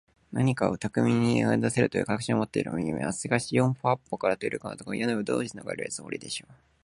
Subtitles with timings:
[0.31, 3.21] 何かたしかに逃げだせるという確信を持っているらしくみえます。
[3.21, 6.53] しかし、四ほう八ぽうからとりかこまれた、この屋根の上を、どうしてのがれるつもりでしょう。